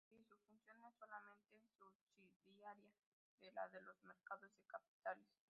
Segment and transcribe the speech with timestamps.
[0.09, 2.91] Es decir, su función es solamente subsidiaria
[3.39, 5.27] de la de los mercados de capitales.